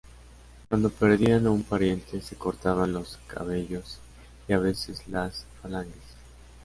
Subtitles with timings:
[0.67, 3.99] Cuando perdían a un pariente se cortaban los cabellos
[4.47, 6.01] y a veces las falanges.